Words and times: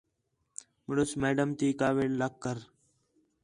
مُݨس 0.85 1.11
میڈم 1.21 1.49
تی 1.57 1.67
کاوِڑ 1.79 2.09
لَکھ 2.19 2.37
کر 2.43 2.57